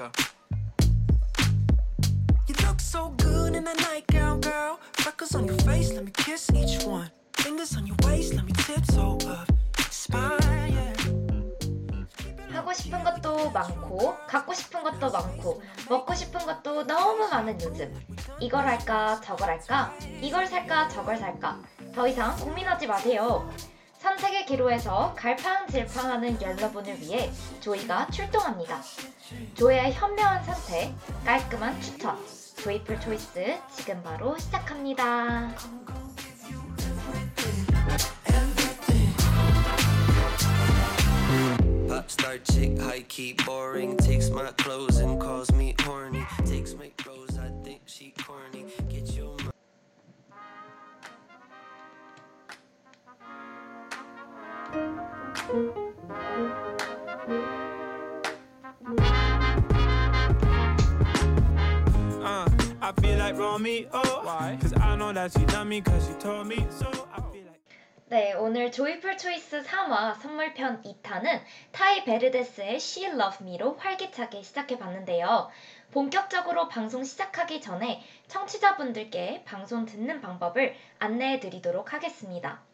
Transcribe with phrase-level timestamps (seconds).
[0.00, 0.10] go.
[2.48, 4.80] You look so good in that nightgown, girl.
[4.92, 7.10] Freckles on your face, let me kiss each one.
[7.34, 9.46] Fingers on your waist, let me tiptoe up.
[9.90, 10.94] Spine, yeah.
[12.52, 17.94] 하고 싶은 것도 많고, 갖고 싶은 것도 많고, 먹고 싶은 것도 너무 많은 요즘.
[18.40, 21.60] 이걸 할까, 저걸 할까, 이걸 살까, 저걸 살까.
[21.94, 23.48] 더 이상 고민하지 마세요.
[24.00, 27.30] 선택의 기로에서 갈팡질팡하는 여러분을 위해
[27.60, 28.80] 조이가 출동합니다.
[29.54, 32.18] 조이의 현명한 선택, 깔끔한 추천.
[32.56, 35.54] 조이풀 초이스 지금 바로 시작합니다.
[68.06, 71.40] 네, 오늘 조이풀 초이스 3화 선물편 2탄은
[71.72, 75.48] 타이 베르데스의 She Love Me로 활기차게 시작해봤는데요.
[75.90, 82.69] 본격적으로 방송 시작하기 전에 청취자분들께 방송 듣는 방법을 안내해드리도록 하겠습니다.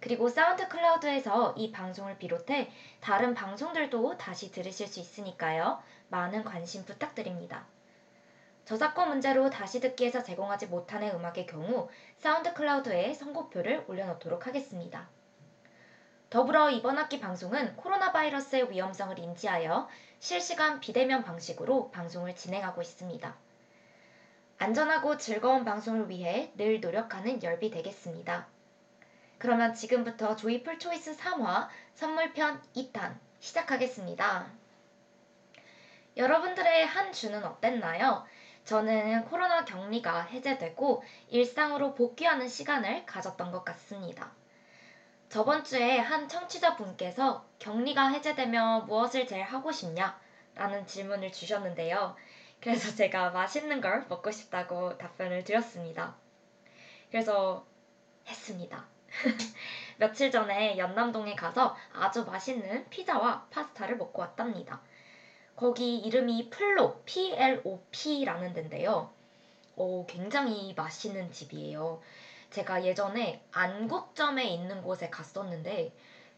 [0.00, 5.82] 그리고 사운드 클라우드에서 이 방송을 비롯해 다른 방송들도 다시 들으실 수 있으니까요.
[6.08, 7.64] 많은 관심 부탁드립니다.
[8.66, 15.08] 저작권 문제로 다시 듣기에서 제공하지 못하는 음악의 경우 사운드 클라우드에 선곡표를 올려놓도록 하겠습니다.
[16.30, 19.88] 더불어 이번 학기 방송은 코로나 바이러스의 위험성을 인지하여
[20.20, 23.34] 실시간 비대면 방식으로 방송을 진행하고 있습니다.
[24.58, 28.46] 안전하고 즐거운 방송을 위해 늘 노력하는 열비 되겠습니다.
[29.38, 34.46] 그러면 지금부터 조이풀 초이스 3화 선물편 2탄 시작하겠습니다.
[36.16, 38.24] 여러분들의 한 주는 어땠나요?
[38.64, 44.30] 저는 코로나 격리가 해제되고 일상으로 복귀하는 시간을 가졌던 것 같습니다.
[45.30, 50.20] 저번 주에 한 청취자분께서 격리가 해제되면 무엇을 제일 하고 싶냐?
[50.56, 52.16] 라는 질문을 주셨는데요.
[52.60, 56.16] 그래서 제가 맛있는 걸 먹고 싶다고 답변을 드렸습니다.
[57.12, 57.64] 그래서
[58.26, 58.88] 했습니다.
[59.98, 64.82] 며칠 전에 연남동에 가서 아주 맛있는 피자와 파스타를 먹고 왔답니다.
[65.54, 69.12] 거기 이름이 플로, P-L-O-P라는 데인데요.
[69.76, 72.02] 오, 굉장히 맛있는 집이에요.
[72.50, 75.94] 제가 예전에 안국점에 있는 곳에 갔었는데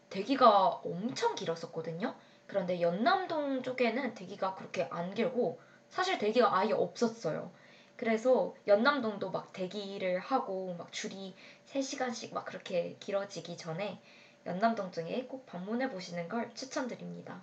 [0.09, 2.15] 대기가 엄청 길었었거든요.
[2.45, 5.59] 그런데 연남동 쪽에는 대기가 그렇게 안 길고
[5.89, 7.51] 사실 대기가 아예 없었어요.
[7.95, 11.35] 그래서 연남동도 막 대기를 하고 막 줄이
[11.65, 13.99] 3시간씩 막 그렇게 길어지기 전에
[14.45, 17.41] 연남동 중에 꼭 방문해 보시는 걸 추천드립니다.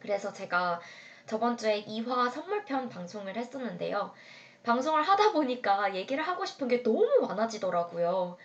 [0.00, 0.80] 그래서 제가
[1.26, 4.12] 저번 주에 2화 선물편 방송을 했었는데요.
[4.66, 8.36] 방송을 하다 보니까 얘기를 하고 싶은 게 너무 많아지더라고요.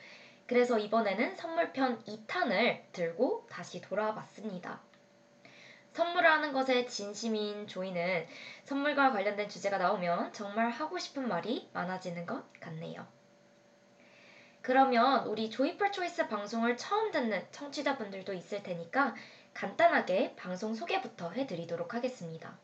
[0.46, 4.82] 그래서 이번에는 선물편 2탄을 들고 다시 돌아와 봤습니다.
[5.94, 8.28] 선물을 하는 것에 진심인 조이는
[8.66, 13.08] 선물과 관련된 주제가 나오면 정말 하고 싶은 말이 많아지는 것 같네요.
[14.62, 19.16] 그러면 우리 조이풀 초이스 방송을 처음 듣는 청취자분들도 있을 테니까
[19.56, 22.60] 간단하게 방송 소개부터 해드리도록 하겠습니다.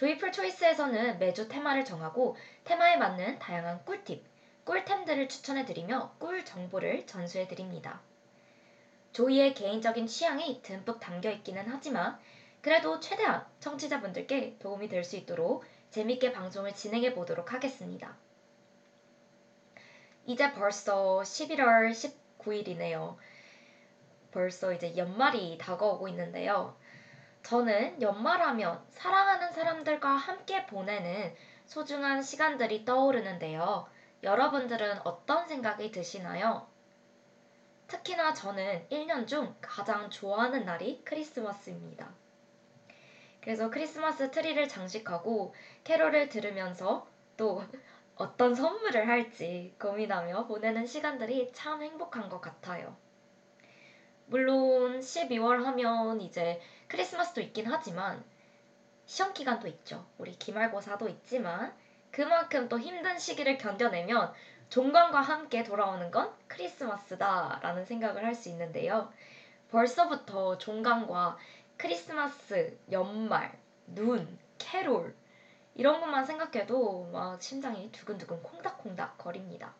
[0.00, 2.34] 조이풀 초이스에서는 매주 테마를 정하고
[2.64, 4.24] 테마에 맞는 다양한 꿀팁,
[4.64, 8.00] 꿀템들을 추천해드리며 꿀 정보를 전수해드립니다.
[9.12, 12.18] 조이의 개인적인 취향이 듬뿍 담겨 있기는 하지만
[12.62, 18.16] 그래도 최대한 청취자분들께 도움이 될 수 있도록 재밌게 방송을 진행해 보도록 하겠습니다.
[20.24, 21.90] 이제 벌써 11월
[22.38, 23.16] 19일이네요.
[24.30, 26.79] 벌써 이제 연말이 다가오고 있는데요.
[27.42, 31.34] 저는 연말하면 사랑하는 사람들과 함께 보내는
[31.66, 33.88] 소중한 시간들이 떠오르는데요.
[34.22, 36.68] 여러분들은 어떤 생각이 드시나요?
[37.86, 42.08] 특히나 저는 1년 중 가장 좋아하는 날이 크리스마스입니다.
[43.40, 45.54] 그래서 크리스마스 트리를 장식하고
[45.84, 47.64] 캐롤을 들으면서 또
[48.14, 52.94] 어떤 선물을 할지 고민하며 보내는 시간들이 참 행복한 것 같아요.
[54.30, 58.22] 물론 12월 하면 이제 크리스마스도 있긴 하지만
[59.04, 60.06] 시험 기간도 있죠.
[60.18, 61.74] 우리 기말고사도 있지만
[62.12, 64.32] 그만큼 또 힘든 시기를 견뎌내면
[64.68, 69.12] 종강과 함께 돌아오는 건 크리스마스다라는 생각을 할 수 있는데요.
[69.72, 71.36] 벌써부터 종강과
[71.76, 75.12] 크리스마스, 연말, 눈, 캐롤
[75.74, 79.74] 이런 것만 생각해도 막 심장이 두근두근 콩닥콩닥 거립니다.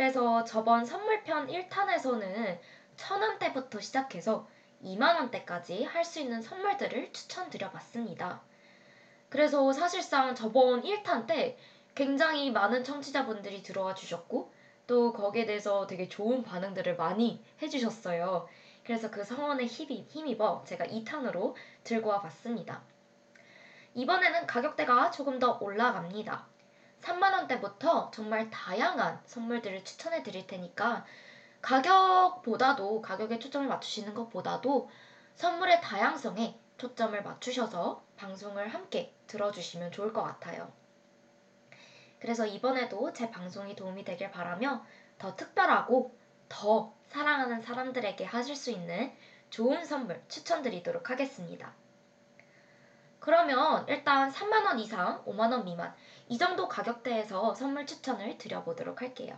[0.00, 2.58] 그래서 저번 선물편 1탄에서는
[2.96, 4.48] 천 원대부터 시작해서
[4.82, 8.40] 2만원대까지 할 수 있는 선물들을 추천드려 봤습니다.
[9.28, 11.58] 그래서 사실상 저번 1탄 때
[11.94, 14.50] 굉장히 많은 청취자분들이 들어와 주셨고
[14.86, 18.48] 또 거기에 대해서 되게 좋은 반응들을 많이 해주셨어요.
[18.82, 21.54] 그래서 그 성원에 힘입, 힘입어 제가 2탄으로
[21.84, 22.80] 들고 와 봤습니다.
[23.92, 26.49] 이번에는 가격대가 조금 더 올라갑니다.
[27.02, 31.04] 3만원대부터 정말 다양한 선물들을 추천해 드릴 테니까
[31.62, 34.90] 가격보다도 가격에 초점을 맞추시는 것보다도
[35.34, 40.72] 선물의 다양성에 초점을 맞추셔서 방송을 함께 들어주시면 좋을 것 같아요.
[42.18, 44.84] 그래서 이번에도 제 방송이 도움이 되길 바라며
[45.18, 46.16] 더 특별하고
[46.48, 49.12] 더 사랑하는 사람들에게 하실 수 있는
[49.50, 51.72] 좋은 선물 추천드리도록 하겠습니다.
[53.18, 55.94] 그러면 일단 3만원 이상, 5만원 미만
[56.30, 59.34] 이 정도 가격대에서 선물 추천을 드려보도록 할게요.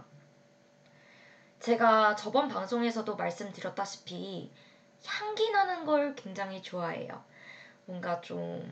[1.58, 4.52] 제가 저번 방송에서도 말씀드렸다시피
[5.06, 7.24] 향기 나는 걸 굉장히 좋아해요.
[7.86, 8.70] 뭔가 좀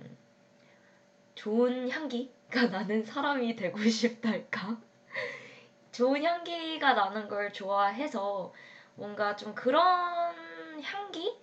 [1.34, 4.76] 좋은 향기가 나는 사람이 되고 싶달까?
[5.90, 8.52] 좋은 향기가 나는 걸 좋아해서
[8.96, 11.40] 뭔가 좀 그런 향기?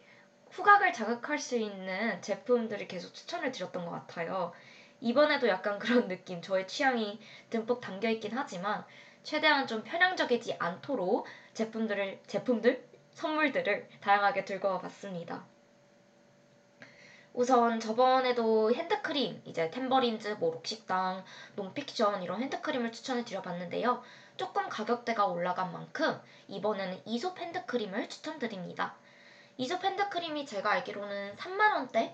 [0.52, 4.54] 후각을 자극할 수 있는 제품들을 계속 추천을 드렸던 것 같아요.
[5.02, 8.86] 이번에도 약간 그런 느낌, 저의 취향이 듬뿍 담겨 있긴 하지만
[9.24, 12.88] 최대한 좀 편향적이지 않도록 제품들을, 제품들?
[13.12, 15.44] 선물들을 다양하게 들고 와 봤습니다.
[17.34, 21.24] 우선 저번에도 핸드크림, 이제 템버린즈, 뭐 록식당,
[21.56, 24.04] 논픽션 이런 핸드크림을 추천을 드려봤는데요.
[24.38, 28.96] 조금 가격대가 올라간 만큼 이번에는 이솝 핸드크림을 추천드립니다.
[29.58, 32.14] 이솝 핸드크림이 제가 알기로는 3만원대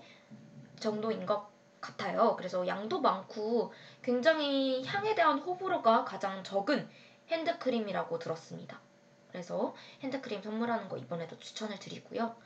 [0.80, 1.53] 정도인 것
[1.84, 2.34] 같아요.
[2.36, 3.72] 그래서 양도 많고
[4.02, 6.88] 굉장히 향에 대한 호불호가 가장 적은
[7.28, 8.80] 핸드크림이라고 들었습니다.
[9.28, 12.36] 그래서 핸드크림 선물하는 거 이번에도 추천을 드리고요.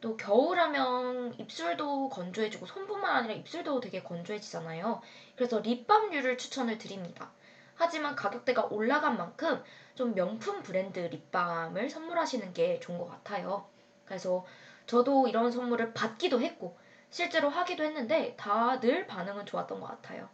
[0.00, 5.00] 또 겨울하면 입술도 건조해지고 손뿐만 아니라 입술도 되게 건조해지잖아요.
[5.34, 7.30] 그래서 립밤류를 추천을 드립니다.
[7.74, 9.62] 하지만 가격대가 올라간 만큼
[9.94, 13.66] 좀 명품 브랜드 립밤을 선물하시는 게 좋은 것 같아요.
[14.04, 14.44] 그래서
[14.86, 16.76] 저도 이런 선물을 받기도 했고
[17.14, 20.28] 실제로 하기도 했는데 다들 반응은 좋았던 것 같아요.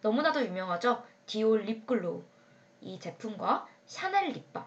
[0.00, 1.04] 너무나도 유명하죠?
[1.26, 2.24] 디올 립글로우
[2.80, 4.66] 이 제품과 샤넬 립밤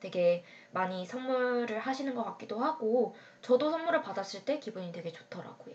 [0.00, 5.74] 되게 많이 선물을 하시는 것 같기도 하고 저도 선물을 받았을 때 기분이 되게 좋더라고요.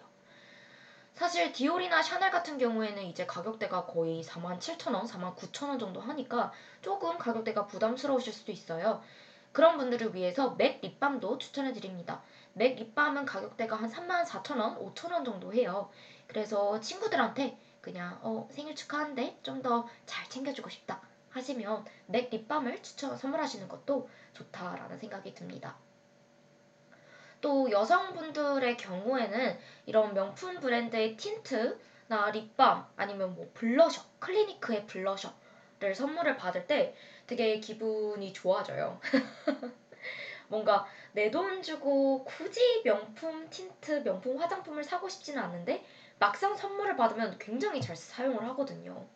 [1.14, 6.52] 사실 디올이나 샤넬 같은 경우에는 이제 가격대가 거의 47,000원, 49,000원 정도 하니까
[6.82, 9.04] 조금 가격대가 부담스러우실 수도 있어요.
[9.58, 12.22] 그런 분들을 위해서 맥 립밤도 추천해 드립니다.
[12.54, 15.90] 맥 립밤은 가격대가 한 34,000원, 5,000원 정도 해요.
[16.28, 21.02] 그래서 친구들한테 그냥 어, 생일 축하한데 좀 더 잘 챙겨주고 싶다
[21.32, 25.76] 하시면 맥 립밤을 추천 선물하시는 것도 좋다라는 생각이 듭니다.
[27.42, 29.58] 또 여성분들의 경우에는
[29.88, 36.96] 이런 명품 브랜드의 틴트나 립밤 아니면 뭐 블러셔, 클리니크의 블러셔를 선물을 받을 때
[37.28, 39.00] 되게 기분이 좋아져요.
[40.48, 45.84] 뭔가 내 돈 주고 굳이 명품 틴트, 명품 화장품을 사고 싶지는 않은데
[46.20, 49.08] 막상 선물을 받으면 굉장히 잘 사용을 하거든요.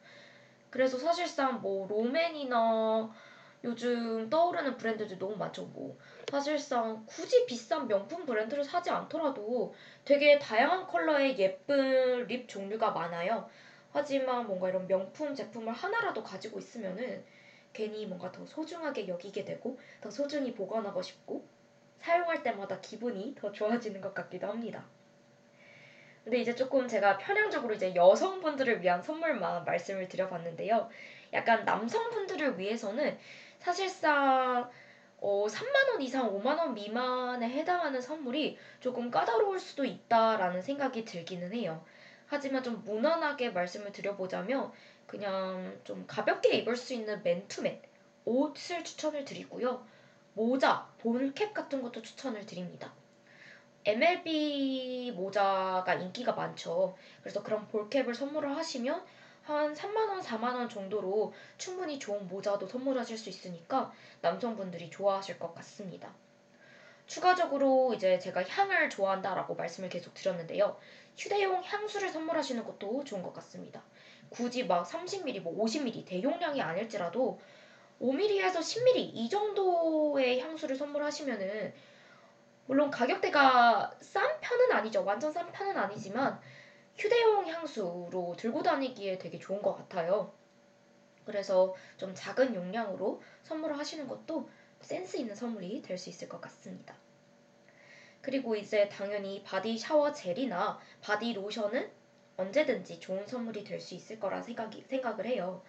[0.69, 3.13] 그래서 사실상 뭐 롬앤이나
[3.63, 5.65] 요즘 떠오르는 브랜드들 너무 많죠.
[5.67, 5.97] 뭐
[6.31, 9.73] 사실상 굳이 비싼 명품 브랜드를 사지 않더라도
[10.05, 13.49] 되게 다양한 컬러의 예쁜 립 종류가 많아요.
[13.91, 17.23] 하지만 뭔가 이런 명품 제품을 하나라도 가지고 있으면은
[17.73, 21.45] 괜히 뭔가 더 소중하게 여기게 되고 더 소중히 보관하고 싶고
[21.99, 24.85] 사용할 때마다 기분이 더 좋아지는 것 같기도 합니다.
[26.23, 30.89] 근데 이제 조금 제가 편향적으로 이제 여성분들을 위한 선물만 말씀을 드려봤는데요.
[31.33, 33.17] 약간 남성분들을 위해서는
[33.59, 34.69] 사실상
[35.19, 41.83] 어, 3만원 이상 5만원 미만에 해당하는 선물이 조금 까다로울 수도 있다라는 생각이 들기는 해요.
[42.25, 44.71] 하지만 좀 무난하게 말씀을 드려보자면
[45.11, 47.81] 그냥 좀 가볍게 입을 수 있는 맨투맨
[48.23, 49.85] 옷을 추천을 드리고요.
[50.35, 52.93] 모자, 볼캡 같은 것도 추천을 드립니다.
[53.83, 56.95] MLB 모자가 인기가 많죠.
[57.19, 59.03] 그래서 그런 볼캡을 선물을 하시면
[59.43, 63.91] 한 3만원, 4만원 정도로 충분히 좋은 모자도 선물하실 수 있으니까
[64.21, 66.15] 남성분들이 좋아하실 것 같습니다.
[67.05, 70.77] 추가적으로 이제 제가 향을 좋아한다라고 말씀을 계속 드렸는데요.
[71.17, 73.83] 휴대용 향수를 선물하시는 것도 좋은 것 같습니다.
[74.31, 77.39] 굳이 막 30ml, 뭐 50ml 대용량이 아닐지라도
[78.01, 81.73] 5ml에서 10ml 이 정도의 향수를 선물하시면은
[82.67, 85.03] 물론 가격대가 싼 편은 아니죠.
[85.03, 86.39] 완전 싼 편은 아니지만
[86.97, 90.33] 휴대용 향수로 들고 다니기에 되게 좋은 것 같아요.
[91.25, 94.49] 그래서 좀 작은 용량으로 선물을 하시는 것도
[94.81, 96.95] 센스 있는 선물이 될 수 있을 것 같습니다.
[98.21, 101.91] 그리고 이제 당연히 바디 샤워 젤이나 바디 로션은
[102.37, 105.61] 언제든지 좋은 선물이 될 수 있을 거라 생각이, 생각을 해요.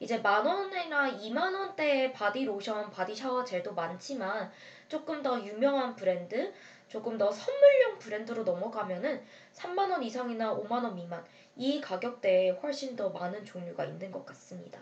[0.00, 4.50] 이제 만 원이나 이만 원대의 바디 로션, 바디 샤워 젤도 많지만
[4.88, 6.52] 조금 더 유명한 브랜드,
[6.88, 11.24] 조금 더 선물용 브랜드로 넘어가면은 3만 원 이상이나 5만 원 미만
[11.56, 14.80] 이 가격대에 훨씬 더 많은 종류가 있는 것 같습니다.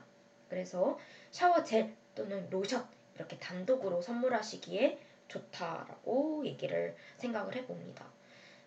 [0.49, 0.99] 그래서
[1.31, 8.07] 샤워 젤 또는 로션 이렇게 단독으로 선물하시기에 좋다라고 얘기를 생각을 해봅니다.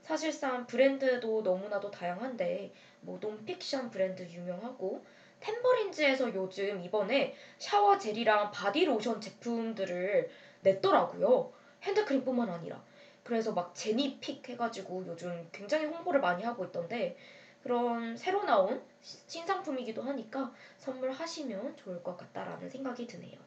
[0.02, 5.04] 사실상 브랜드도 너무나도 다양한데 뭐 논픽션 브랜드 유명하고
[5.40, 10.30] 탬버린즈에서 요즘 이번에 샤워 젤이랑 바디 로션 제품들을
[10.62, 11.52] 냈더라고요.
[11.84, 12.84] 핸드크림뿐만 아니라.
[13.24, 17.16] 그래서 막 제니 pick 해가지고 요즘 굉장히 홍보를 많이 하고 있던데
[17.64, 23.38] 그런 새로 나온 신상품이기도 하니까 선물하시면 좋을 것 같다라는 생각이 드네요.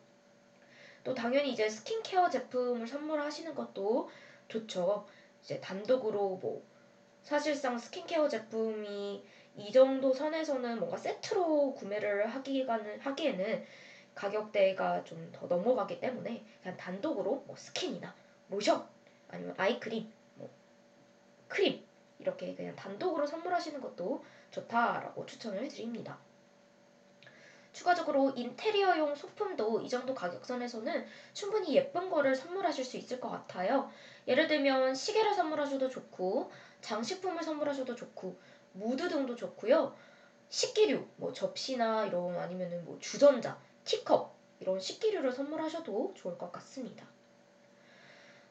[1.02, 4.08] 또 당연히 이제 스킨케어 제품을 선물하시는 것도
[4.48, 5.06] 좋죠.
[5.44, 6.62] 이제 단독으로 뭐
[7.22, 9.22] 사실상 스킨케어 제품이
[9.56, 13.64] 이 정도 선에서는 뭔가 세트로 구매를 하기가는 하기에는
[14.14, 18.14] 가격대가 좀 더 넘어가기 때문에 그냥 단독으로 뭐 스킨이나
[18.48, 18.86] 로션
[19.28, 20.48] 아니면 아이크림, 뭐
[21.48, 21.84] 크림
[22.18, 26.18] 이렇게 그냥 단독으로 선물하시는 것도 좋다라고 추천을 드립니다.
[27.72, 33.90] 추가적으로 인테리어용 소품도 이 정도 가격선에서는 충분히 예쁜 거를 선물하실 수 있을 것 같아요.
[34.26, 36.50] 예를 들면 시계를 선물하셔도 좋고
[36.80, 38.36] 장식품을 선물하셔도 좋고
[38.72, 39.94] 무드 등도 좋고요.
[40.48, 47.06] 식기류, 뭐 접시나 이런 아니면은 뭐 주전자, 티컵 이런 식기류를 선물하셔도 좋을 것 같습니다.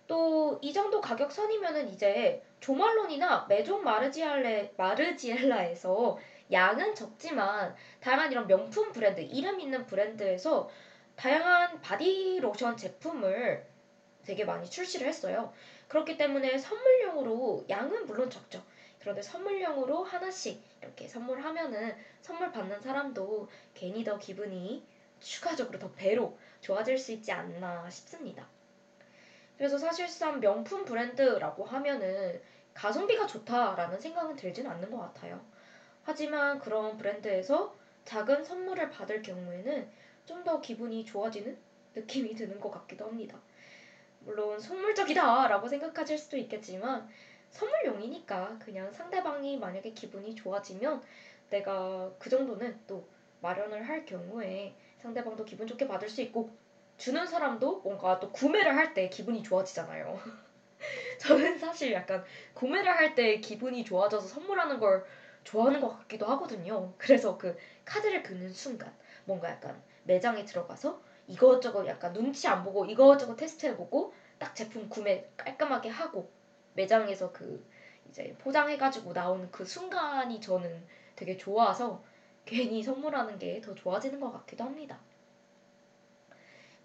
[0.07, 6.17] 또 이 정도 가격 선이면은 이제 조말론이나 메종 마르지알레 마르지엘라에서
[6.51, 10.69] 양은 적지만 다양한 이런 명품 브랜드, 이름 있는 브랜드에서
[11.15, 13.65] 다양한 바디 로션 제품을
[14.25, 15.53] 되게 많이 출시를 했어요.
[15.87, 18.63] 그렇기 때문에 선물용으로 양은 물론 적죠.
[18.99, 24.83] 그런데 선물용으로 하나씩 이렇게 선물하면은 선물 받는 사람도 괜히 더 기분이
[25.19, 28.47] 추가적으로 더 배로 좋아질 수 있지 않나 싶습니다.
[29.57, 32.41] 그래서 사실상 명품 브랜드라고 하면은
[32.73, 35.39] 가성비가 좋다라는 생각은 들지는 않는 것 같아요.
[36.03, 37.75] 하지만 그런 브랜드에서
[38.05, 39.89] 작은 선물을 받을 경우에는
[40.25, 41.57] 좀 더 기분이 좋아지는
[41.95, 43.39] 느낌이 드는 것 같기도 합니다.
[44.25, 47.07] 물론 속물적이다라고 생각하실 수도 있겠지만
[47.51, 51.01] 선물용이니까 그냥 상대방이 만약에 기분이 좋아지면
[51.49, 53.07] 내가 그 정도는 또
[53.41, 56.49] 마련을 할 경우에 상대방도 기분 좋게 받을 수 있고
[56.97, 60.19] 주는 사람도 뭔가 또 구매를 할 때 기분이 좋아지잖아요.
[61.19, 65.03] 저는 사실 약간 구매를 할 때 기분이 좋아져서 선물하는 걸
[65.43, 66.93] 좋아하는 것 같기도 하거든요.
[66.97, 73.35] 그래서 그 카드를 긋는 순간 뭔가 약간 매장에 들어가서 이것저것 약간 눈치 안 보고 이것저것
[73.35, 76.29] 테스트해보고 딱 제품 구매 깔끔하게 하고
[76.73, 77.65] 매장에서 그
[78.09, 82.03] 이제 포장해가지고 나오는 그 순간이 저는 되게 좋아서
[82.45, 84.99] 괜히 선물하는 게 더 좋아지는 것 같기도 합니다.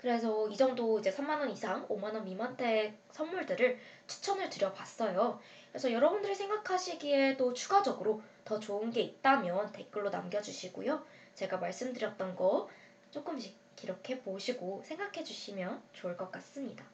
[0.00, 5.40] 그래서 이 정도 이제 3만원 이상, 5만원 미만대 선물들을 추천을 드려봤어요.
[5.72, 11.04] 그래서 여러분들이 생각하시기에 또 추가적으로 더 좋은 게 있다면 댓글로 남겨주시고요.
[11.34, 12.68] 제가 말씀드렸던 거
[13.10, 16.84] 조금씩 기록해 보시고 생각해 주시면 좋을 것 같습니다.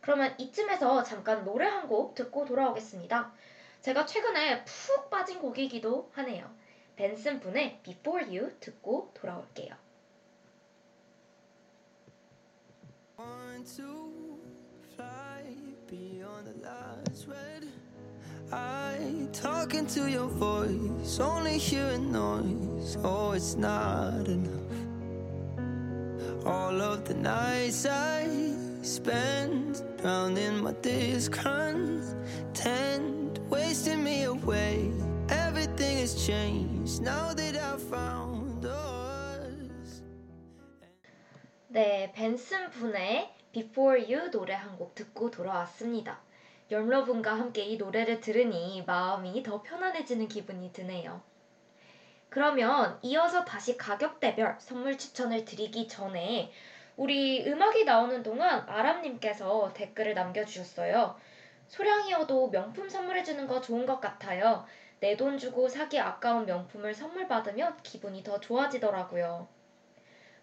[0.00, 3.32] 그러면 이쯤에서 잠깐 노래 한 곡 듣고 돌아오겠습니다.
[3.82, 6.48] 제가 최근에 푹 빠진 곡이기도 하네요.
[6.96, 9.74] 벤슨 분의 Before You 듣고 돌아올게요.
[13.18, 14.38] Want to
[14.94, 15.44] fly
[15.88, 17.68] beyond the last red
[18.52, 19.28] eye.
[19.32, 22.96] Talking to your voice, only hearing noise.
[23.02, 24.61] Oh, it's not enough.
[26.44, 28.26] All of the nights I
[28.82, 32.18] spend drowning my discontent,
[33.48, 34.90] wasting me away.
[35.28, 40.02] Everything has changed now that I found us.
[41.68, 46.18] 네, 벤슨 분의 Before You 노래 한 곡 듣고 돌아왔습니다.
[46.70, 51.20] 여러분과 함께 이 노래를 들으니 마음이 더 편안해지는 기분이 드네요.
[52.32, 56.50] 그러면 이어서 다시 가격대별 선물 추천을 드리기 전에
[56.96, 61.14] 우리 음악이 나오는 동안 아람님께서 댓글을 남겨주셨어요.
[61.68, 64.64] 소량이어도 명품 선물해주는 거 좋은 것 같아요.
[65.00, 69.46] 내 돈 주고 사기 아까운 명품을 선물 받으면 기분이 더 좋아지더라고요.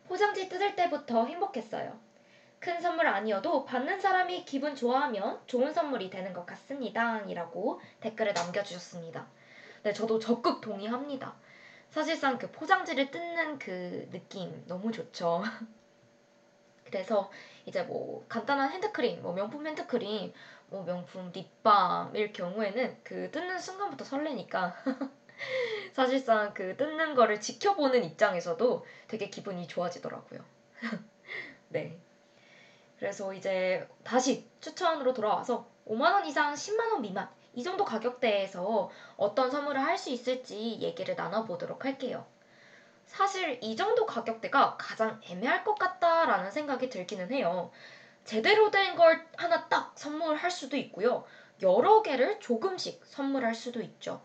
[0.07, 1.99] 포장지 뜯을 때부터 행복했어요.
[2.59, 7.21] 큰 선물 아니어도 받는 사람이 기분 좋아하면 좋은 선물이 되는 것 같습니다.
[7.21, 9.25] 이라고 댓글을 남겨주셨습니다.
[9.81, 11.48] 네, 저도 적극 동의합니다.
[11.89, 15.43] 사실상 그 포장지를 뜯는 그 느낌 너무 좋죠.
[16.85, 17.31] 그래서
[17.65, 20.33] 이제 뭐 간단한 핸드크림, 뭐 명품 핸드크림,
[20.67, 24.75] 뭐 명품 립밤일 경우에는 그 뜯는 순간부터 설레니까
[25.93, 30.43] 사실상 그 뜯는 거를 지켜보는 입장에서도 되게 기분이 좋아지더라고요.
[31.69, 31.99] 네.
[32.97, 39.97] 그래서 이제 다시 추천으로 돌아와서 5만원 이상 10만원 미만 이 정도 가격대에서 어떤 선물을 할
[39.97, 42.25] 수 있을지 얘기를 나눠보도록 할게요.
[43.05, 47.71] 사실 이 정도 가격대가 가장 애매할 것 같다라는 생각이 들기는 해요.
[48.25, 51.25] 제대로 된 걸 하나 딱 선물할 수도 있고요.
[51.61, 54.21] 여러 개를 조금씩 선물할 수도 있죠.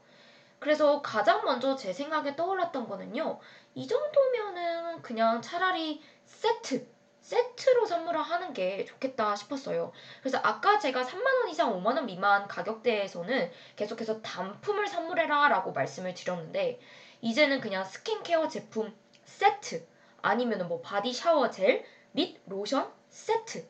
[0.58, 3.40] 그래서 가장 먼저 제 생각에 떠올랐던 거는요.
[3.74, 6.86] 이 정도면은 그냥 차라리 세트,
[7.24, 9.92] 세트로 선물을 하는 게 좋겠다 싶었어요.
[10.20, 16.78] 그래서 아까 제가 3만원 이상 5만원 미만 가격대에서는 계속해서 단품을 선물해라 라고 말씀을 드렸는데
[17.22, 19.86] 이제는 그냥 스킨케어 제품 세트
[20.20, 23.66] 아니면은 뭐 바디 샤워 젤 및 로션 세트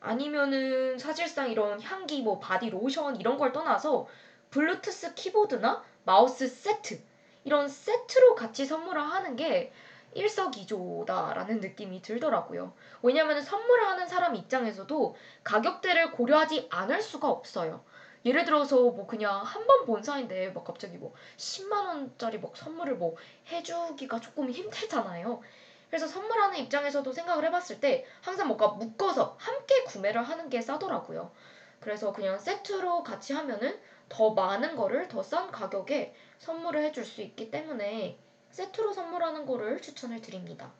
[0.00, 4.08] 아니면은 사실상 이런 향기 뭐 바디 로션 이런 걸 떠나서
[4.50, 7.00] 블루투스 키보드나 마우스 세트
[7.44, 9.72] 이런 세트로 같이 선물을 하는 게
[10.14, 12.74] 일석이조다라는 느낌이 들더라고요.
[13.02, 17.84] 왜냐하면 선물을 하는 사람 입장에서도 가격대를 고려하지 않을 수가 없어요.
[18.24, 22.96] 예를 들어서 뭐 그냥 한 번 본 사이인데 막 갑자기 뭐 10만 원짜리 막 선물을
[22.96, 23.16] 뭐
[23.48, 25.40] 해주기가 조금 힘들잖아요.
[25.90, 31.30] 그래서 선물하는 입장에서도 생각을 해봤을 때 항상 뭔가 묶어서 함께 구매를 하는 게 싸더라고요.
[31.80, 33.78] 그래서 그냥 세트로 같이 하면은
[34.08, 38.18] 더 많은 거를 더 싼 가격에 선물을 해줄 수 있기 때문에
[38.54, 40.72] 세트로 선물하는 거를 추천을 드립니다.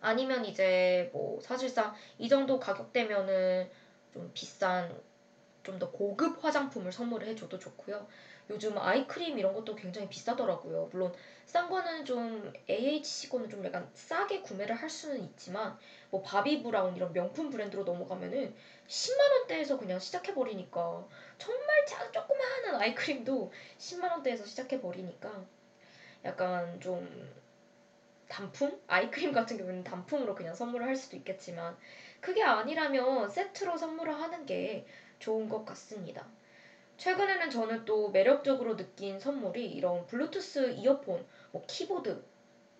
[0.00, 3.68] 아니면 이제 뭐 사실상 이 정도 가격대면은
[4.12, 4.96] 좀 비싼
[5.64, 8.06] 좀 더 고급 화장품을 선물을 해줘도 좋고요.
[8.50, 10.90] 요즘 아이크림 이런 것도 굉장히 비싸더라고요.
[10.92, 11.12] 물론
[11.46, 15.76] 싼 거는 좀 AHC 거는 좀 약간 싸게 구매를 할 수는 있지만
[16.10, 18.54] 뭐 바비 브라운 이런 명품 브랜드로 넘어가면은
[18.86, 25.44] 10만 원대에서 그냥 시작해 버리니까 정말 작 조그마한 아이크림도 10만 원대에서 시작해 버리니까
[26.24, 27.08] 약간 좀
[28.28, 28.80] 단품?
[28.86, 31.76] 아이크림 같은 경우는 단품으로 그냥 선물을 할 수도 있겠지만
[32.20, 34.86] 그게 아니라면 세트로 선물을 하는 게
[35.18, 36.26] 좋은 것 같습니다.
[36.96, 42.22] 최근에는 저는 또 매력적으로 느낀 선물이 이런 블루투스 이어폰, 뭐 키보드,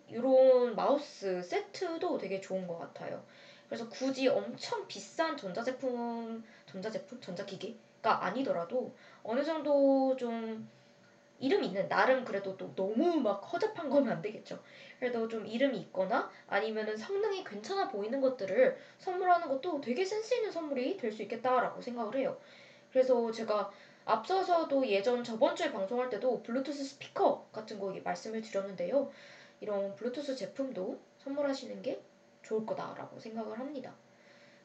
[0.08, 3.22] 이런 마우스 세트도 되게 좋은 것 같아요.
[3.68, 7.20] 그래서 굳이 엄청 비싼 전자제품, 전자제품?
[7.20, 10.68] 전자기기가 아니더라도 어느 정도 좀
[11.38, 14.62] 이름 있는 나름 그래도 또 너무 막 허접한 거면 안 되겠죠.
[14.98, 20.96] 그래도 좀 이름이 있거나 아니면은 성능이 괜찮아 보이는 것들을 선물하는 것도 되게 센스 있는 선물이
[20.96, 22.38] 될 수 있겠다라고 생각을 해요.
[22.90, 23.70] 그래서 제가
[24.04, 29.10] 앞서서도 예전 저번 주에 방송할 때도 블루투스 스피커 같은 거 말씀을 드렸는데요.
[29.60, 32.02] 이런 블루투스 제품도 선물하시는 게
[32.42, 33.94] 좋을 거다라고 생각을 합니다.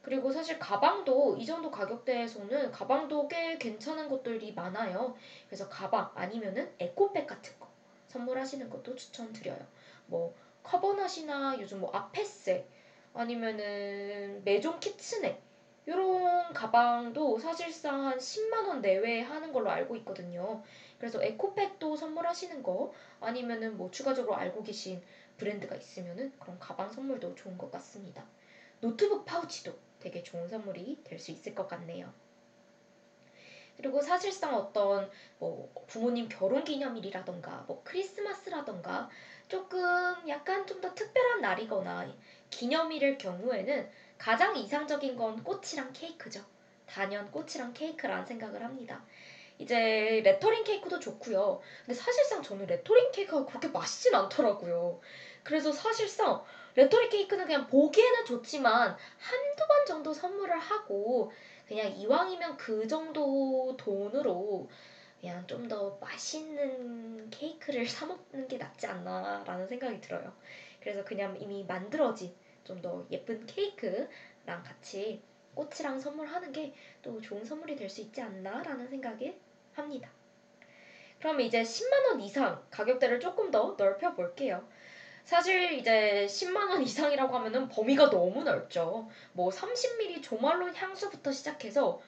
[0.02, 5.16] 그리고 사실 가방도 이 정도 가격대에서는 가방도 꽤 괜찮은 것들이 많아요.
[5.48, 7.68] 그래서 가방 아니면은 에코백 같은 거
[8.08, 9.60] 선물하시는 것도 추천드려요.
[10.08, 12.68] 뭐 커버낫이나 요즘 뭐 아페세
[13.14, 15.40] 아니면은 메종 키츠네
[15.86, 20.64] 이런 가방도 사실상 한 10만 원 내외에 하는 걸로 알고 있거든요.
[21.00, 25.02] 그래서 에코백도 선물하시는 거 아니면은 뭐 추가적으로 알고 계신
[25.38, 28.24] 브랜드가 있으면은 그런 가방 선물도 좋은 것 같습니다.
[28.80, 32.14] 노트북 파우치도 되게 좋은 선물이 될 수 있을 것 같네요.
[33.78, 35.10] 그리고 사실상 어떤
[35.40, 39.10] 뭐 부모님 결혼 기념일이라던가 뭐 크리스마스라던가
[39.48, 39.80] 조금
[40.28, 42.12] 약간 좀 더 특별한 날이거나
[42.50, 46.44] 기념일일 경우에는 가장 이상적인 건 꽃이랑 케이크죠.
[46.88, 49.04] 단연 꽃이랑 케이크라는 생각을 합니다.
[49.62, 51.62] 이제 레터링 케이크도 좋고요.
[51.86, 55.00] 근데 사실상 저는 레터링 케이크가 그렇게 맛있진 않더라고요.
[55.44, 56.44] 그래서 사실상
[56.76, 61.32] 레터링 케이크는 그냥 보기에는 좋지만 한두 번 정도 선물을 하고
[61.68, 64.70] 그냥 이왕이면 그 정도 돈으로
[65.20, 70.34] 그냥 좀 더 맛있는 케이크를 사 먹는 게 낫지 않나라는 생각이 들어요.
[70.82, 75.22] 그래서 그냥 이미 만들어진 좀 더 예쁜 케이크랑 같이
[75.56, 79.36] 꽃이랑 선물하는 게 또 좋은 선물이 될 수 있지 않나라는 생각이
[79.82, 80.10] 합니다.
[81.20, 84.68] 그럼 이제 10만원 이상 가격대를 조금 더 넓혀 볼게요.
[85.24, 89.10] 사실 이제 10만원 이상이라고 하면은 범위가 너무 넓죠.
[89.34, 92.02] 뭐 30ml 조말론 향수부터 시작해서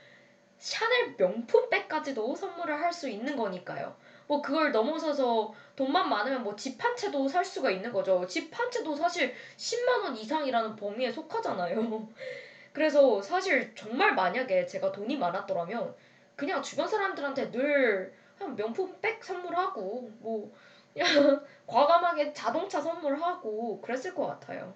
[0.57, 3.95] 샤넬 명품백까지도 선물을 할 수 있는 거니까요.
[4.27, 8.25] 뭐 그걸 넘어서서 돈만 많으면 뭐 집 한 채도 살 수가 있는 거죠.
[8.27, 12.07] 집 한 채도 사실 10만 원 이상이라는 범위에 속하잖아요.
[12.73, 15.95] 그래서 사실 정말 만약에 제가 돈이 많았더라면
[16.35, 20.51] 그냥 주변 사람들한테 늘 그냥 명품 백 선물하고 뭐
[20.93, 21.07] 그냥
[21.67, 24.73] 과감하게 자동차 선물하고 그랬을 것 같아요.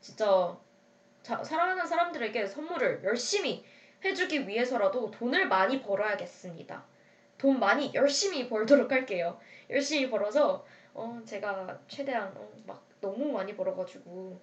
[0.00, 0.56] 진짜
[1.22, 3.64] 자, 사랑하는 사람들에게 선물을 열심히
[4.04, 6.84] 해주기 위해서라도 돈을 많이 벌어야겠습니다.
[7.36, 9.38] 돈 많이 열심히 벌도록 할게요.
[9.70, 10.64] 열심히 벌어서
[10.94, 14.40] 어 제가 최대한 어, 막 너무 많이 벌어가지고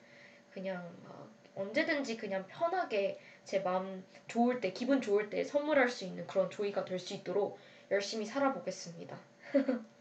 [0.51, 6.27] 그냥 막 언제든지 그냥 편하게 제 마음 좋을 때 기분 좋을 때 선물할 수 있는
[6.27, 7.59] 그런 조이가 될 수 있도록
[7.91, 9.17] 열심히 살아보겠습니다.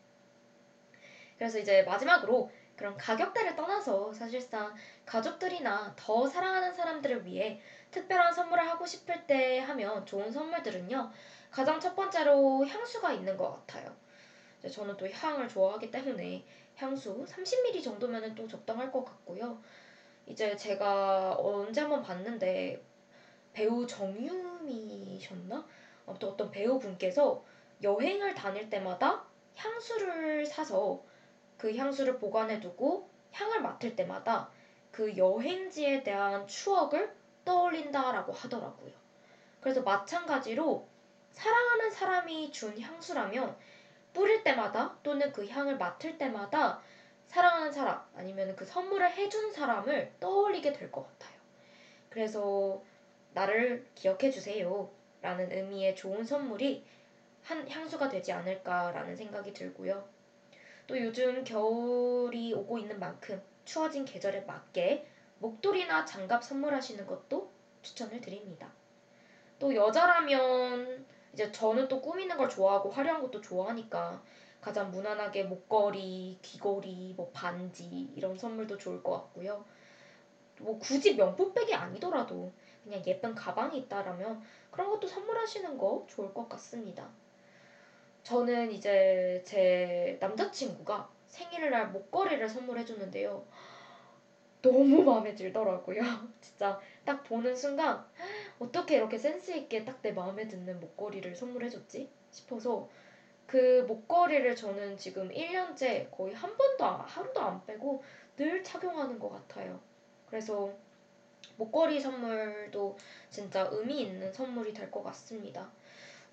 [1.39, 4.75] 그래서 이제 마지막으로 그런 가격대를 떠나서 사실상
[5.07, 11.13] 가족들이나 더 사랑하는 사람들을 위해 특별한 선물을 하고 싶을 때 하면 좋은 선물들은요.
[11.51, 13.95] 가장 첫 번째로 향수가 있는 것 같아요.
[14.71, 16.45] 저는 또 향을 좋아하기 때문에
[16.77, 19.63] 향수 30ml 정도면 또 적당할 것 같고요.
[20.27, 22.83] 이제 제가 언제 한번 봤는데
[23.55, 25.67] 배우 정유미셨나?
[26.07, 27.43] 아무튼 어떤 배우분께서
[27.83, 29.25] 여행을 다닐 때마다
[29.57, 31.03] 향수를 사서
[31.57, 34.51] 그 향수를 보관해두고 향을 맡을 때마다
[34.91, 37.15] 그 여행지에 대한 추억을
[37.45, 38.93] 떠올린다라고 하더라고요.
[39.61, 40.87] 그래서 마찬가지로
[41.31, 43.57] 사랑하는 사람이 준 향수라면
[44.13, 46.81] 뿌릴 때마다 또는 그 향을 맡을 때마다
[47.27, 51.39] 사랑하는 사람 아니면 그 선물을 해준 사람을 떠올리게 될 것 같아요.
[52.11, 52.83] 그래서
[53.35, 54.91] 나를 기억해 주세요.
[55.21, 56.85] 라는 의미의 좋은 선물이
[57.43, 60.09] 한 향수가 되지 않을까라는 생각이 들고요.
[60.87, 65.07] 또 요즘 겨울이 오고 있는 만큼 추워진 계절에 맞게
[65.39, 67.51] 목도리나 장갑 선물하시는 것도
[67.83, 68.73] 추천을 드립니다.
[69.59, 74.23] 또 여자라면 이제 저는 또 꾸미는 걸 좋아하고 화려한 것도 좋아하니까
[74.61, 79.65] 가장 무난하게 목걸이, 귀걸이, 뭐 반지 이런 선물도 좋을 것 같고요.
[80.61, 82.53] 뭐 굳이 명품백이 아니더라도
[82.85, 87.09] 그냥 예쁜 가방이 있다라면 그런 것도 선물하시는 거 좋을 것 같습니다.
[88.23, 93.45] 저는 이제 제 남자친구가 생일날 목걸이를 선물해 줬는데요.
[94.63, 96.01] 너무 마음에 들더라고요.
[96.41, 98.05] 진짜 딱 보는 순간
[98.59, 102.11] 어떻게 이렇게 센스 있게 딱 내 마음에 드는 목걸이를 선물해 줬지?
[102.31, 102.89] 싶어서
[103.47, 108.03] 그 목걸이를 저는 지금 1년째 거의 한 번도 하루도 안 빼고
[108.37, 109.81] 늘 착용하는 것 같아요.
[110.27, 110.71] 그래서
[111.57, 112.97] 목걸이 선물도
[113.31, 115.71] 진짜 의미 있는 선물이 될 것 같습니다.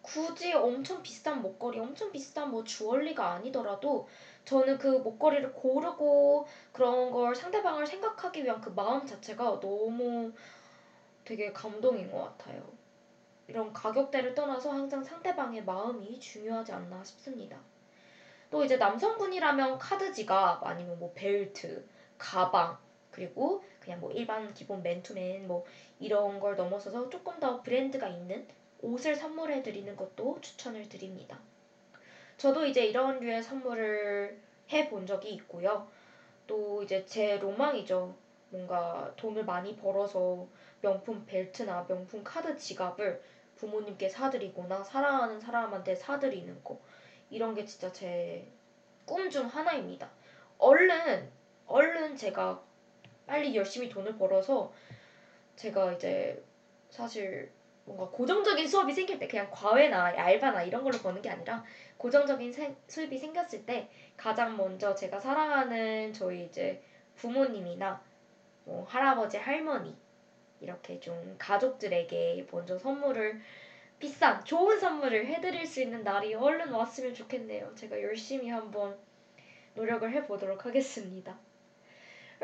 [0.02, 4.08] 굳이 엄청 비싼 목걸이, 엄청 비싼 뭐 주얼리가 아니더라도
[4.46, 10.32] 저는 그 목걸이를 고르고 그런 걸 상대방을 생각하기 위한 그 마음 자체가 너무
[11.24, 12.64] 되게 감동인 것 같아요.
[13.48, 17.60] 이런 가격대를 떠나서 항상 상대방의 마음이 중요하지 않나 싶습니다.
[18.50, 22.78] 또 이제 남성분이라면 카드 지갑 아니면 뭐 벨트, 가방
[23.12, 25.66] 그리고 그냥 뭐 일반 기본 맨투맨 뭐
[26.00, 28.48] 이런 걸 넘어서서 조금 더 브랜드가 있는
[28.82, 31.40] 옷을 선물해 드리는 것도 추천을 드립니다.
[32.38, 34.40] 저도 이제 이런 류의 선물을
[34.72, 35.88] 해 본 적이 있고요.
[36.48, 38.16] 또 이제 제 로망이죠.
[38.50, 40.48] 뭔가 돈을 많이 벌어서
[40.82, 43.22] 명품 벨트나 명품 카드 지갑을
[43.58, 46.80] 부모님께 사드리거나 사랑하는 사람한테 사드리는 거.
[47.30, 48.48] 이런 게 진짜 제
[49.06, 50.10] 꿈 중 하나입니다.
[50.58, 51.30] 얼른,
[51.68, 52.62] 얼른 제가
[53.32, 54.74] 빨리 열심히 돈을 벌어서
[55.56, 56.44] 제가 이제
[56.90, 57.50] 사실
[57.86, 61.64] 뭔가 고정적인 수업이 생길 때 그냥 과외나 알바나 이런 걸로 버는 게 아니라
[61.96, 66.84] 고정적인 세, 수입이 생겼을 때 가장 먼저 제가 사랑하는 저희 이제
[67.16, 68.02] 부모님이나
[68.66, 69.96] 뭐 할아버지 할머니
[70.60, 73.40] 이렇게 좀 가족들에게 먼저 선물을
[73.98, 77.76] 비싼 좋은 선물을 해드릴 수 있는 날이 얼른 왔으면 좋겠네요.
[77.76, 78.98] 제가 열심히 한번
[79.74, 81.40] 노력을 해보도록 하겠습니다.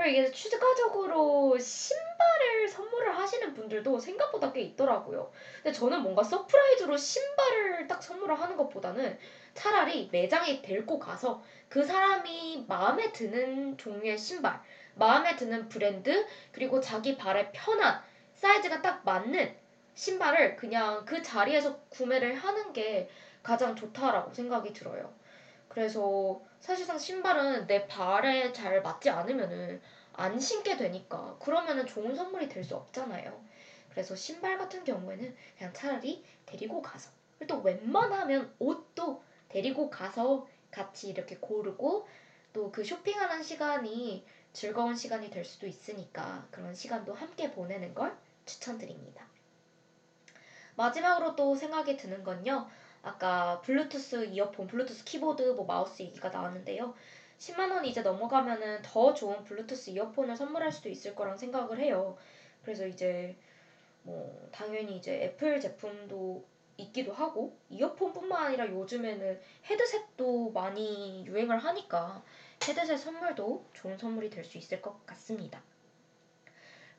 [0.06, 5.32] 이게 추가적으로 신발을 선물을 하시는 분들도 생각보다 꽤 있더라고요.
[5.64, 9.18] 근데 저는 뭔가 surprise로 신발을 딱 선물을 하는 것보다는
[9.56, 14.62] 차라리 매장에 데리고 가서 그 사람이 마음에 드는 종류의 신발,
[14.94, 18.00] 마음에 드는 브랜드, 그리고 자기 발에 편한
[18.36, 19.56] 사이즈가 딱 맞는
[19.96, 23.10] 신발을 그냥 그 자리에서 구매를 하는 게
[23.42, 25.12] 가장 좋다라고 생각이 들어요.
[25.78, 29.80] 그래서 사실상 신발은 내 발에 잘 맞지 않으면은
[30.14, 33.46] 안 신게 되니까 그러면은 좋은 선물이 될 수 없잖아요.
[33.92, 37.12] 그래서 신발 같은 경우에는 그냥 차라리 데리고 가서
[37.48, 42.08] 또 웬만하면 옷도 데리고 가서 같이 이렇게 고르고
[42.54, 49.28] 또 그 쇼핑하는 시간이 즐거운 시간이 될 수도 있으니까 그런 시간도 함께 보내는 걸 추천드립니다.
[50.76, 52.68] 마지막으로 또 생각이 드는 건요.
[53.08, 56.96] 아까 블루투스 이어폰, 블루투스 키보드, 뭐 마우스 얘기가 나왔는데요.
[57.40, 62.18] 10만 원 이제 넘어가면은 더 좋은 블루투스 이어폰을 선물할 수도 있을 거란 생각을 해요.
[62.64, 63.38] 그래서 이제
[64.04, 66.46] 뭐 당연히 이제 애플 제품도
[66.78, 72.24] 있기도 하고 이어폰뿐만 아니라 요즘에는 헤드셋도 많이 유행을 하니까
[72.68, 75.62] 헤드셋 선물도 좋은 선물이 될 수 있을 것 같습니다.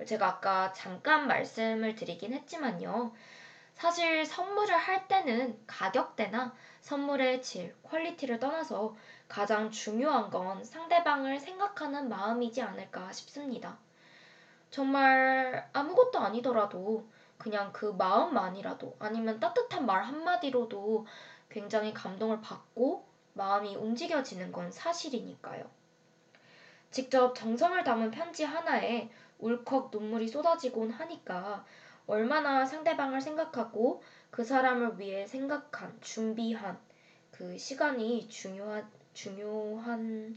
[0.07, 3.13] 제가 아까 잠깐 말씀을 드리긴 했지만요.
[3.79, 8.97] 사실 선물을 할 때는 가격대나 선물의 질, quality를 떠나서
[9.29, 13.79] 가장 중요한 건 상대방을 생각하는 마음이지 않을까 싶습니다.
[14.73, 21.07] 정말 아무것도 아니더라도 그냥 그 마음만이라도 아니면 따뜻한 말 한마디로도
[21.49, 25.65] 굉장히 감동을 받고 마음이 움직여지는 건 사실이니까요.
[26.91, 31.65] 직접 정성을 담은 편지 하나에 울컥 눈물이 쏟아지곤 하니까
[32.09, 36.79] 얼마나 상대방을 생각하고 그 사람을 위해 생각한, 준비한
[37.31, 40.35] 그 시간이 중요한, 중요한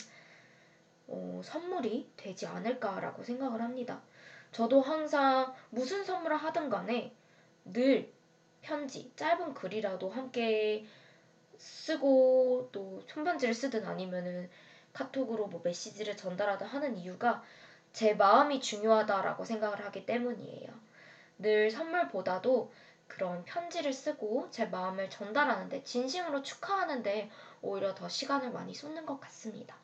[1.08, 4.02] 어, 선물이 되지 않을까라고 생각을 합니다.
[4.52, 7.16] 저도 항상 무슨 선물을 하든 간에
[7.64, 8.12] 늘
[8.62, 10.86] 편지, 짧은 글이라도 함께
[11.58, 14.50] 쓰고 또 손편지를 쓰든 아니면은
[14.92, 17.42] 카톡으로 뭐 메시지를 전달하든 하는 이유가
[17.94, 20.91] 제 마음이 중요하다라고 생각을 하기 때문이에요.
[21.42, 22.72] 늘 선물보다도
[23.08, 27.30] 그런 편지를 쓰고 제 마음을 전달하는데 진심으로 축하하는데
[27.62, 29.78] 오히려 더 시간을 많이 쏟는 것 같습니다.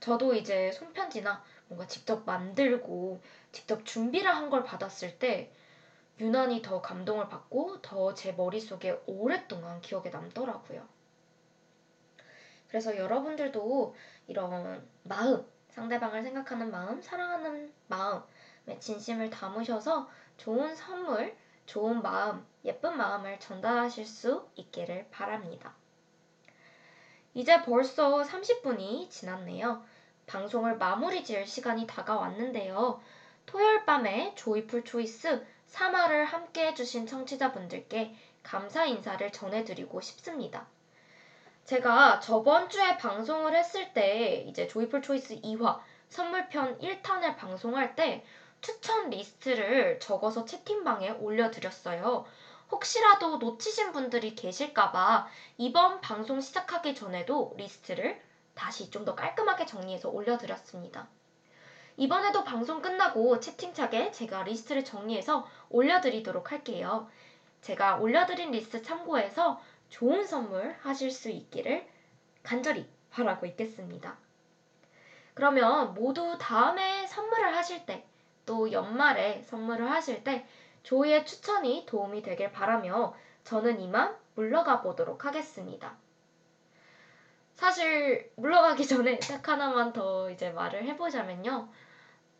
[0.00, 3.20] 저도 이제 손편지나 뭔가 직접 만들고
[3.52, 5.52] 직접 준비를 한 걸 받았을 때
[6.20, 10.88] 유난히 더 감동을 받고 더 제 머릿속에 오랫동안 기억에 남더라고요.
[12.68, 13.94] 그래서 여러분들도
[14.26, 18.22] 이런 마음, 상대방을 생각하는 마음, 사랑하는 마음에
[18.78, 25.74] 진심을 담으셔서 좋은 선물, 좋은 마음, 예쁜 마음을 전달하실 수 있기를 바랍니다.
[27.34, 29.84] 이제 벌써 30분이 지났네요.
[30.26, 33.00] 방송을 마무리 지을 시간이 다가왔는데요.
[33.46, 40.66] 토요일 밤에 조이풀 초이스 3화를 함께 해주신 청취자분들께 감사 인사를 전해드리고 싶습니다.
[41.64, 48.24] 제가 저번 주에 방송을 했을 때 이제 조이풀 초이스 2화 선물편 1탄을 방송할 때
[48.60, 52.26] 추천 리스트를 적어서 채팅방에 올려드렸어요.
[52.70, 58.20] 혹시라도 놓치신 분들이 계실까봐 이번 방송 시작하기 전에도 리스트를
[58.54, 61.08] 다시 좀 더 깔끔하게 정리해서 올려드렸습니다.
[61.96, 67.08] 이번에도 방송 끝나고 채팅창에 제가 리스트를 정리해서 올려드리도록 할게요.
[67.62, 71.86] 제가 올려드린 리스트 참고해서 좋은 선물 하실 수 있기를
[72.42, 74.16] 간절히 바라고 있겠습니다.
[75.34, 78.06] 그러면 모두 다음에 선물을 하실 때,
[78.50, 80.44] 또 연말에 선물을 하실 때
[80.82, 85.96] 조이의 추천이 도움이 되길 바라며 저는 이만 물러가 보도록 하겠습니다.
[87.54, 91.68] 사실 물러가기 전에 딱 하나만 더 이제 말을 해보자면요.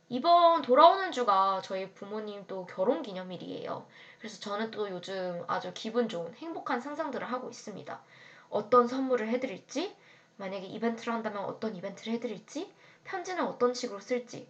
[0.09, 3.87] 이번 돌아오는 주가 저희 부모님도 결혼 기념일이에요.
[4.18, 8.03] 그래서 저는 또 요즘 아주 기분 좋은 행복한 상상들을 하고 있습니다.
[8.49, 9.94] 어떤 선물을 해드릴지,
[10.38, 12.68] 만약에 이벤트를 한다면 어떤 이벤트를 해드릴지,
[13.05, 14.49] 편지는 어떤 식으로 쓸지,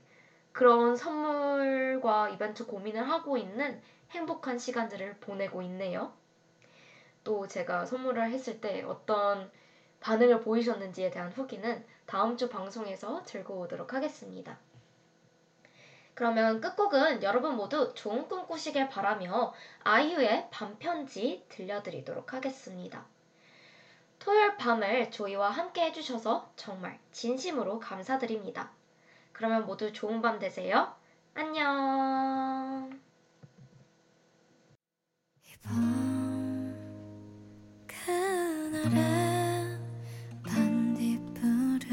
[0.52, 6.12] 그런 선물과 이벤트 고민을 하고 있는 행복한 시간들을 보내고 있네요.
[7.22, 9.50] 또 제가 선물을 했을 때 어떤
[10.00, 14.58] 반응을 보이셨는지에 대한 후기는 다음 주 방송에서 들고 오도록 하겠습니다.
[16.14, 23.06] 그러면 끝곡은 여러분 모두 좋은 꿈 꾸시길 바라며 아이유의 밤편지 들려드리도록 하겠습니다.
[24.18, 28.70] 토요일 밤을 조이와 함께 해주셔서 정말 진심으로 감사드립니다.
[29.40, 30.94] 그러면 모두 좋은 밤 되세요.
[31.32, 32.90] 안녕.
[37.86, 39.78] 그날의
[40.44, 41.88] 반딧불을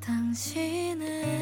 [0.00, 1.33] 당신은